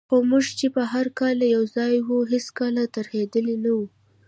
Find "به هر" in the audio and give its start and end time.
0.75-1.07